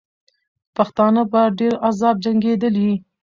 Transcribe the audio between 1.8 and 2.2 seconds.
عذاب